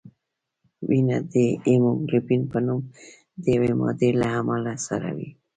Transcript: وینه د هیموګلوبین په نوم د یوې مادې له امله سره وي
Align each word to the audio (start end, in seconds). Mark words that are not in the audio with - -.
وینه 0.89 1.17
د 1.33 1.33
هیموګلوبین 1.67 2.41
په 2.51 2.57
نوم 2.65 2.81
د 3.41 3.43
یوې 3.55 3.71
مادې 3.79 4.09
له 4.21 4.27
امله 4.39 4.73
سره 4.87 5.09
وي 5.17 5.29